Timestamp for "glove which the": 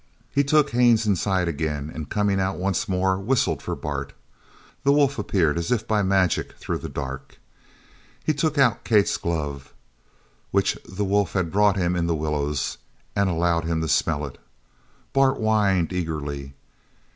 9.17-11.05